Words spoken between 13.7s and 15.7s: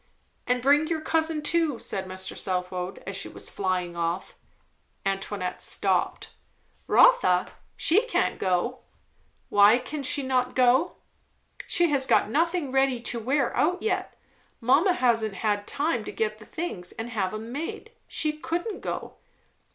yet. Mamma hasn't had